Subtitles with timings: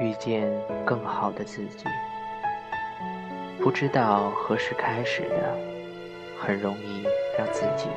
[0.00, 0.48] 遇见
[0.84, 1.84] 更好的自己。
[3.60, 5.56] 不知道何时开始的，
[6.38, 7.04] 很容易
[7.36, 7.88] 让自己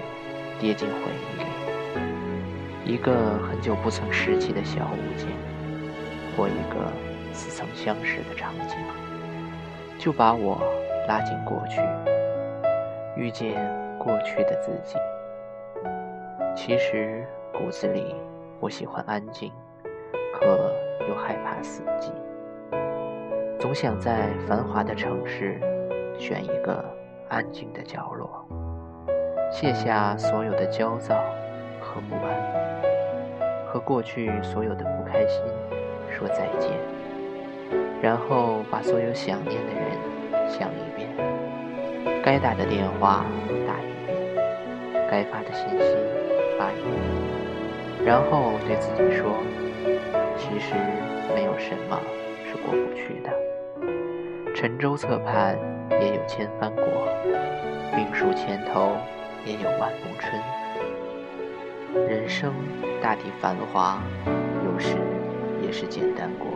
[0.60, 1.46] 跌进回忆里。
[2.84, 5.28] 一个很久不曾拾起的小物件，
[6.36, 6.92] 或一个
[7.32, 8.76] 似曾相识的场景，
[10.00, 10.60] 就把我
[11.08, 11.80] 拉进过去，
[13.16, 13.54] 遇见
[14.00, 14.98] 过去的自己。
[16.56, 17.24] 其实
[17.54, 18.16] 骨子里，
[18.60, 19.52] 我喜欢安静，
[20.42, 20.74] 可
[21.08, 22.12] 又害怕死寂。
[23.60, 25.60] 总想在繁华的城市
[26.18, 26.84] 选一个
[27.30, 28.44] 安静的角落，
[29.52, 31.16] 卸下所有的焦躁
[31.80, 32.34] 和不安，
[33.68, 35.44] 和过去所有的不开心
[36.10, 36.72] 说再见，
[38.02, 41.08] 然后把所有想念的人想一遍，
[42.24, 43.24] 该打的电话
[43.68, 44.18] 打一遍，
[45.08, 45.96] 该发的信息
[46.58, 49.32] 发一遍，然后对自己说，
[50.42, 50.74] 其实
[51.36, 52.02] 没有什么
[52.50, 53.30] 是过不去的。
[54.56, 55.56] 沉舟侧畔
[56.02, 56.84] 也有千帆过，
[57.96, 58.98] 病树前头
[59.46, 60.42] 也有万木春。
[62.10, 62.52] 人生
[63.04, 64.02] 大抵繁华，
[64.66, 64.98] 有时
[65.62, 66.48] 也是简单过。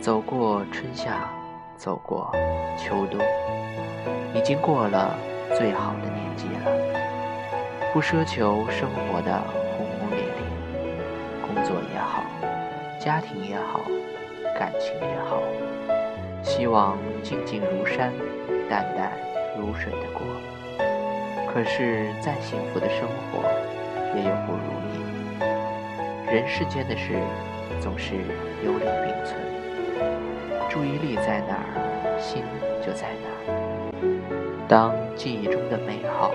[0.00, 1.28] 走过春夏，
[1.76, 2.30] 走过
[2.78, 3.20] 秋冬，
[4.32, 5.18] 已经过了
[5.58, 6.70] 最好的年纪了。
[7.92, 9.42] 不奢求生活的
[9.76, 10.94] 轰轰烈烈，
[11.42, 12.22] 工作也好，
[13.00, 13.80] 家庭也好，
[14.58, 15.42] 感情也好。
[16.42, 18.12] 希望静静如山，
[18.68, 19.10] 淡淡
[19.58, 20.20] 如水的过。
[21.50, 23.40] 可是再幸福的生活，
[24.14, 24.60] 也有不如
[24.92, 25.00] 意。
[26.30, 27.18] 人世间的事，
[27.80, 28.16] 总是
[28.62, 29.40] 有理并存。
[30.68, 32.42] 注意力在哪儿，心
[32.86, 34.66] 就在哪儿。
[34.68, 36.32] 当记忆中的美好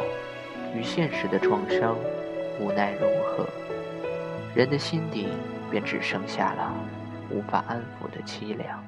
[0.75, 1.95] 与现实的创伤
[2.59, 3.47] 无奈融合，
[4.55, 5.29] 人的心底
[5.69, 6.73] 便只剩下了
[7.31, 8.83] 无法安抚的凄凉。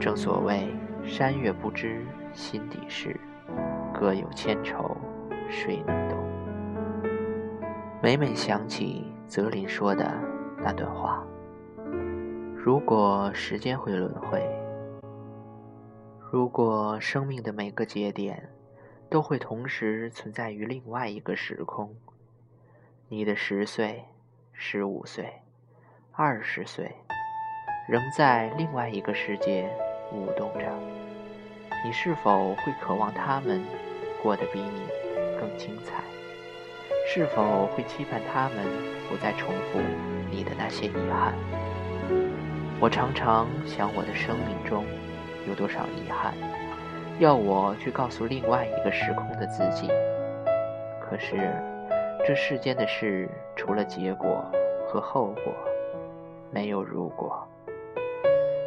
[0.00, 0.74] 正所谓
[1.04, 3.18] 山月不知心底事，
[3.92, 4.96] 各有千愁
[5.48, 6.18] 谁能懂？
[8.02, 10.12] 每每想起泽林说的
[10.58, 11.24] 那段话：
[12.56, 14.44] 如果时间会轮回，
[16.32, 18.48] 如果生命的每个节点
[19.10, 21.94] 都会同时存在于另外一个时空，
[23.08, 24.04] 你的十岁、
[24.52, 25.32] 十五岁、
[26.14, 26.94] 二十岁，
[27.88, 29.66] 仍在另外一个世界。
[30.12, 30.66] 舞动着，
[31.82, 33.64] 你是否会渴望他们
[34.22, 34.82] 过得比你
[35.40, 36.04] 更精彩？
[37.06, 38.58] 是否会期盼他们
[39.08, 39.80] 不再重复
[40.30, 41.32] 你的那些遗憾？
[42.78, 44.84] 我常常想，我的生命中
[45.48, 46.34] 有多少遗憾，
[47.20, 49.88] 要我去告诉另外一个时空的自己。
[51.00, 51.50] 可是，
[52.26, 54.44] 这世间的事，除了结果
[54.86, 55.54] 和后果，
[56.52, 57.44] 没有如果。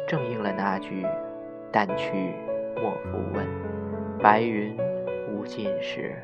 [0.06, 1.06] 正应了那句。
[1.72, 2.32] 淡去
[2.80, 3.44] 莫复问，
[4.18, 4.74] 白云
[5.30, 6.16] 无尽时。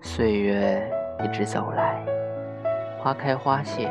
[0.00, 0.88] 岁月
[1.24, 2.04] 一直走来，
[3.00, 3.90] 花开花谢，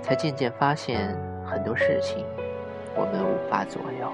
[0.00, 2.24] 才渐渐发现很多事情
[2.94, 4.12] 我们无法左右。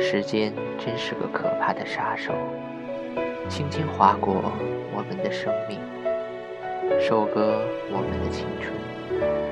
[0.00, 2.32] 时间真是个可怕的杀手，
[3.48, 4.34] 轻轻划过
[4.92, 5.78] 我们的生命，
[6.98, 8.74] 收割我们的青春，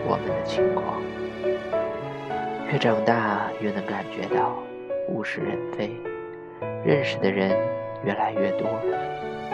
[0.07, 1.01] 我们的情况。
[2.71, 4.63] 越长大，越能感觉到
[5.09, 5.91] 物是人非，
[6.85, 7.57] 认识的人
[8.05, 8.69] 越来越多，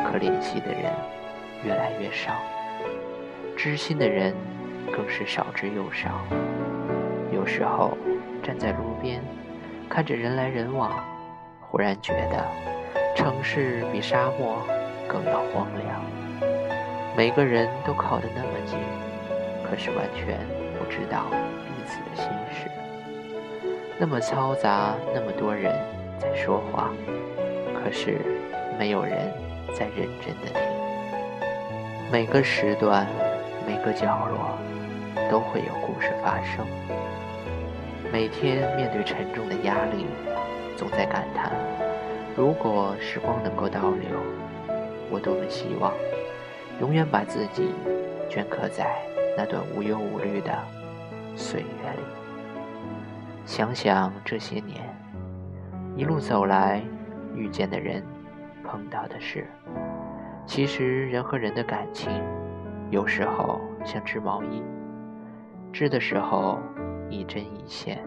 [0.05, 0.93] 可联系的人
[1.65, 2.33] 越来越少，
[3.57, 4.35] 知心的人
[4.93, 6.25] 更是少之又少。
[7.33, 7.97] 有时候
[8.43, 9.23] 站在路边，
[9.89, 10.93] 看着人来人往，
[11.61, 12.45] 忽然觉得
[13.15, 14.59] 城市比沙漠
[15.07, 16.03] 更要荒凉。
[17.17, 18.77] 每个人都靠得那么近，
[19.69, 20.39] 可是完全
[20.79, 22.71] 不知道彼此的心事。
[23.99, 25.73] 那么嘈杂，那么多人
[26.19, 26.91] 在说话，
[27.75, 28.19] 可是
[28.79, 29.33] 没有人
[29.73, 30.61] 在认真的听。
[32.13, 33.07] 每个时段，
[33.67, 34.59] 每个角落，
[35.31, 36.67] 都会有故事发生。
[38.13, 40.07] 每天面对沉重的压力，
[40.77, 41.51] 总在感叹：
[42.37, 44.11] 如果时光能够倒流，
[45.11, 45.93] 我多么希望
[46.81, 47.73] 永远把自己
[48.29, 48.97] 镌刻在
[49.37, 50.57] 那段无忧无虑的
[51.37, 52.03] 岁月里。
[53.45, 54.83] 想想这些年，
[55.97, 56.83] 一路走来，
[57.35, 58.03] 遇见的人，
[58.63, 59.47] 碰到的事，
[60.47, 62.11] 其实人和人的感情，
[62.91, 64.63] 有时候像织毛衣，
[65.73, 66.59] 织的时候
[67.11, 68.03] 一针一线，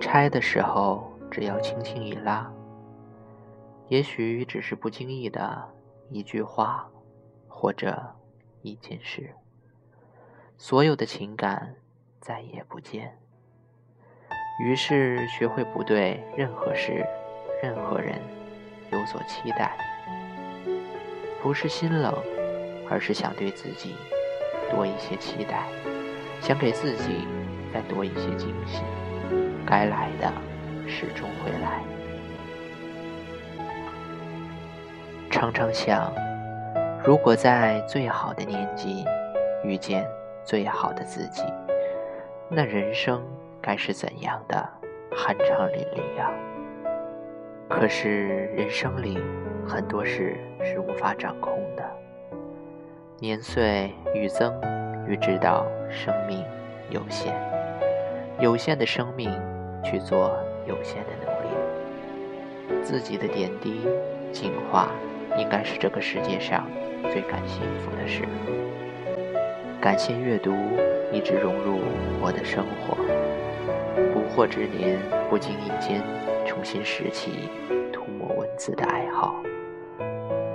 [0.00, 2.50] 拆的时候只要轻轻一拉，
[3.88, 5.62] 也许只是不经意的
[6.10, 6.88] 一句话，
[7.46, 8.02] 或者
[8.62, 9.30] 一件事，
[10.60, 11.76] 所有的情感
[12.20, 13.16] 再也不见。
[14.60, 17.06] 于是学会不对任何事、
[17.62, 18.18] 任何人
[18.90, 19.78] 有所期待，
[21.40, 22.12] 不是心冷，
[22.90, 23.94] 而是想对自己
[24.68, 25.68] 多一些期待，
[26.40, 27.24] 想给自己
[27.72, 28.82] 再多一些惊喜。
[29.64, 30.32] 该来的
[30.88, 31.80] 始终会来。
[35.30, 36.12] 常常想，
[37.04, 39.04] 如果在最好的年纪
[39.62, 40.04] 遇见
[40.48, 41.42] 最好的自己，
[42.48, 43.22] 那人生。
[43.60, 44.66] 该是怎样的
[45.10, 46.30] 酣畅淋漓呀！
[47.68, 49.18] 可是人生里
[49.66, 51.84] 很多事是无法掌控的。
[53.18, 54.54] 年岁愈增，
[55.08, 56.42] 愈知道生命
[56.88, 57.34] 有限，
[58.38, 59.28] 有限的生命
[59.84, 62.82] 去做有限的努力。
[62.82, 63.82] 自己的点滴
[64.32, 64.88] 进化，
[65.36, 66.64] 应该是这个世界上
[67.10, 68.22] 最感幸福的事。
[69.80, 70.52] 感谢阅读，
[71.12, 71.78] 一直融入
[72.20, 72.96] 我的生活。
[74.12, 74.98] 不惑之年，
[75.30, 76.02] 不经意间
[76.44, 77.48] 重新拾起
[77.92, 79.36] 涂抹文字的爱好，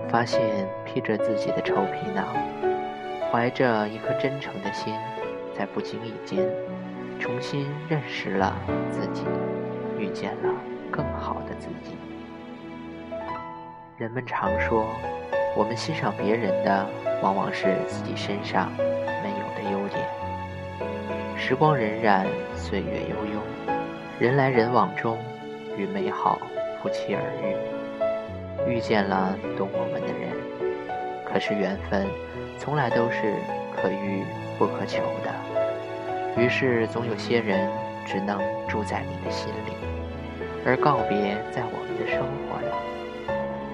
[0.10, 0.42] 发现
[0.84, 2.36] 披着自己的臭皮囊，
[3.32, 4.94] 怀着一颗真诚的心，
[5.58, 6.46] 在不经意间
[7.18, 8.54] 重新认识了
[8.92, 9.24] 自己，
[9.98, 10.54] 遇见了
[10.92, 11.96] 更好的自己。
[13.96, 14.86] 人们常说，
[15.56, 16.86] 我们欣赏别人的，
[17.22, 18.70] 往往是自己身上。
[21.46, 22.26] 时光荏苒，
[22.56, 23.76] 岁月悠悠。
[24.18, 25.20] 人来人往中，
[25.76, 26.40] 与美好
[26.82, 27.22] 不期而
[28.66, 30.32] 遇，遇见了懂我们的人。
[31.26, 32.08] 可是缘分
[32.58, 33.36] 从来都是
[33.76, 34.24] 可遇
[34.58, 37.70] 不可求的，于是总有些人
[38.06, 39.74] 只能住在你的心里，
[40.66, 42.72] 而告别在我们的生活里。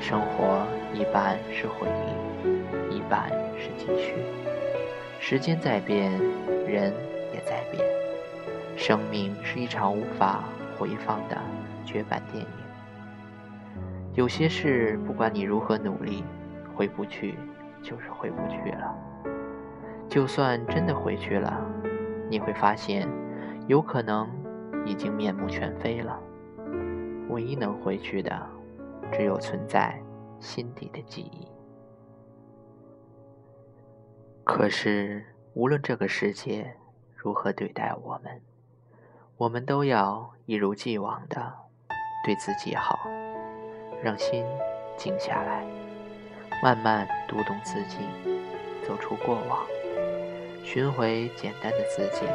[0.01, 1.87] 生活一半是回
[2.89, 3.29] 忆，一半
[3.59, 4.15] 是继续。
[5.19, 6.11] 时间在变，
[6.67, 6.91] 人。
[8.79, 10.41] 生命是一场无法
[10.77, 11.37] 回放的
[11.85, 12.49] 绝版电影。
[14.13, 16.23] 有些事，不管你如何努力，
[16.73, 17.37] 回不去
[17.83, 18.95] 就是回不去了。
[20.07, 21.61] 就算真的回去了，
[22.29, 23.05] 你会发现，
[23.67, 24.25] 有可能
[24.85, 26.17] 已经面目全非了。
[27.27, 28.49] 唯一能回去的，
[29.11, 30.01] 只有存在
[30.39, 31.45] 心底的记忆。
[34.45, 36.73] 可是，无论这个世界
[37.13, 38.41] 如何对待我们，
[39.39, 41.53] 我们都要一如既往的
[42.25, 42.99] 对自己好，
[44.03, 44.43] 让心
[44.97, 45.65] 静下来，
[46.61, 47.99] 慢慢读懂自己，
[48.85, 49.65] 走出过往，
[50.65, 52.25] 寻回简单的自己，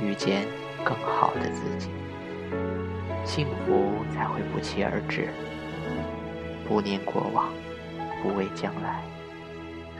[0.00, 0.46] 遇见
[0.82, 1.90] 更好的自己，
[3.26, 5.28] 幸福才会不期而至。
[6.66, 7.52] 不念过往，
[8.22, 9.02] 不畏将来，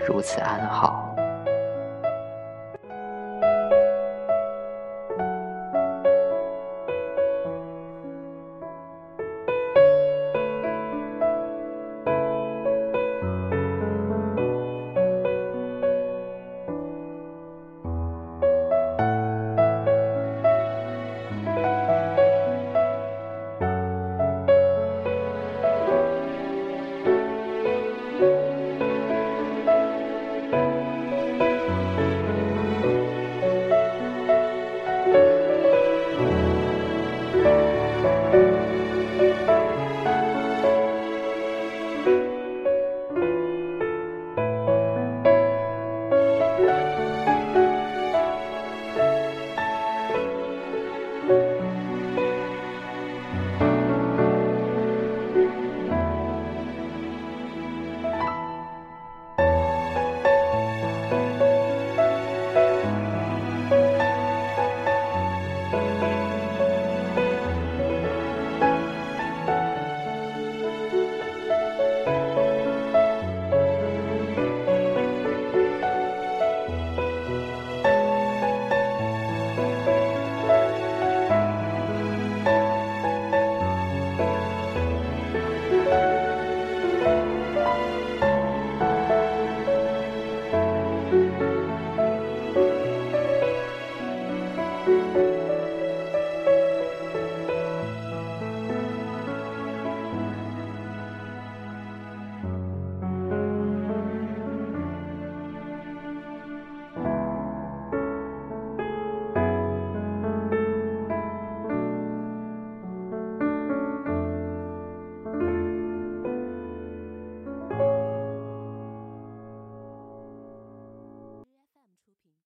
[0.08, 1.05] 如此安好。